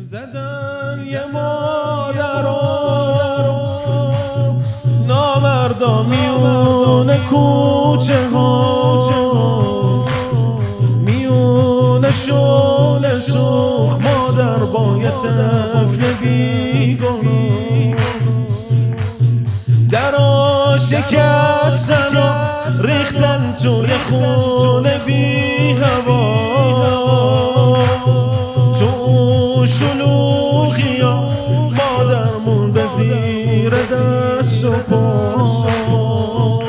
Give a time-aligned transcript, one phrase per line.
[0.00, 2.46] زدن یه مادر
[5.06, 10.04] نامردا میون کوچه ها.
[11.00, 15.10] میون شول سوخ مادر با یه
[16.22, 17.20] بیگناه
[19.90, 22.32] درا شکستن و
[22.82, 25.47] ریختن توی خون بی
[29.78, 31.28] تو شلوخی ها
[31.78, 36.62] مادرمون به زیر دست و پا.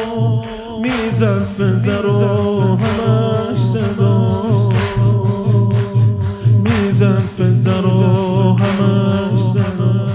[0.81, 4.31] می‌زد فزر و همش صدا.
[6.63, 10.07] می‌زد فزر و همش صدا.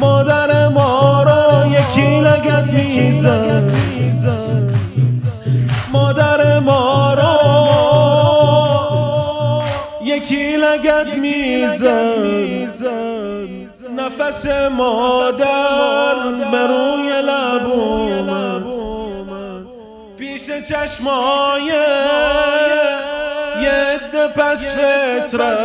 [0.00, 3.72] مادر ما را یکی لگت می‌زد.
[5.92, 6.85] مادر ما
[10.56, 12.86] لگت می‌زد
[13.96, 16.14] نفس مادر
[16.50, 17.12] به روی
[20.18, 21.62] پیش چشمای
[23.62, 23.96] یه
[24.28, 25.58] پس فطرت.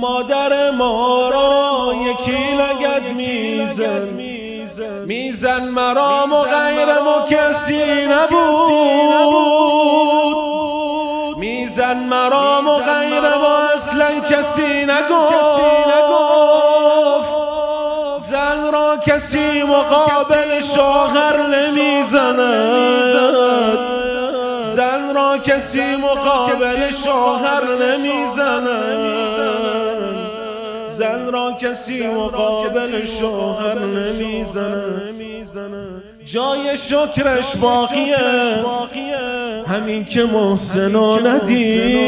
[0.00, 4.08] مادر ما را یکی لگت میزن.
[5.06, 5.68] میزن.
[5.68, 9.97] مرام و غیرم و کسی نبود.
[11.94, 15.38] میزن مرام و غیرم و اصلا کسی نگفت.
[18.18, 22.38] زن را کسی مقابل شوهر نمی‌زند.
[24.64, 28.68] زن را کسی مقابل شوهر نمی‌زند.
[30.98, 34.84] زن را کسی مقابل شوهر نمی‌زنه.
[36.24, 38.16] جای شکرش باقیه.
[39.66, 41.98] همین که محسن و ندیدی.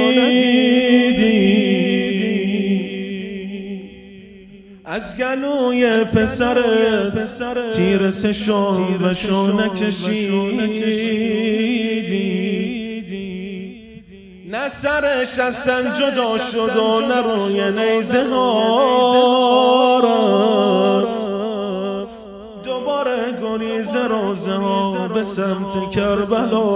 [4.85, 10.81] از گلوی پسرت تیر سشون و شو نکشیدی.
[14.53, 20.01] نه سرش از تن جدا شد و نه روی نیزه ها.
[20.01, 21.21] رفت
[22.65, 26.69] دوباره گریز روزه ها به سمت کربلا.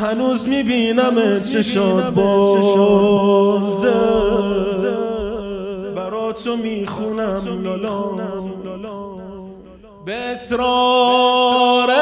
[0.09, 3.93] هنوز می‌بینم چشات بازه
[5.97, 8.05] برا تو می‌خونم لالا.
[10.07, 11.95] به اصراره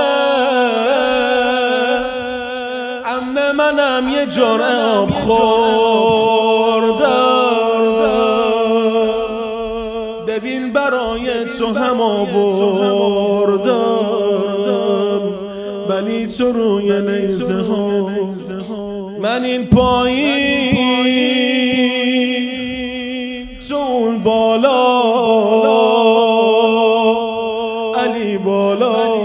[3.06, 5.86] امه منم یه جرعه خوردم.
[10.26, 13.15] ببین برای تو هم آوردم
[16.26, 18.10] تو روی نیزه ها.
[19.20, 20.76] من این پایین
[23.68, 24.86] تو اون بالا.
[27.94, 29.16] علی بالا.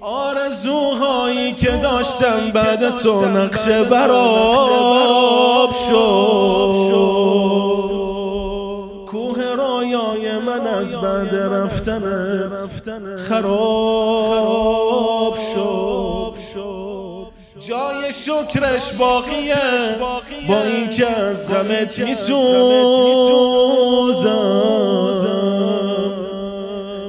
[0.00, 7.21] آرزوهایی که داشتم بعد تو نقشه براب شد.
[10.82, 12.56] از بعد رفتنت
[13.16, 16.34] خراب شد.
[17.68, 19.54] جای شکرش باقیه.
[20.48, 22.38] با این که از غمت میسوزم.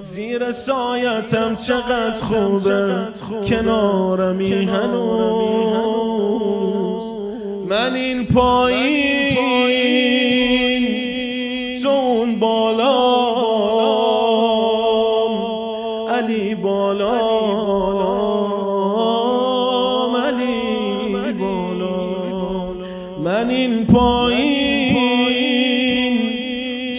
[0.01, 3.07] زیر سایتم چقدر خوبه.
[3.47, 5.93] کنارمی هنوز.
[7.69, 9.82] من این پایین.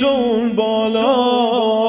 [0.01, 1.84] تو اون بالا.